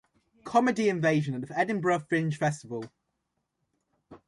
[0.45, 2.91] Comedy Invasion at the Edinburgh Fringe Festival.